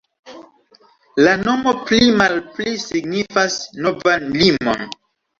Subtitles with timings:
[1.25, 4.83] La nomo pli-malpli signifas "novan limon".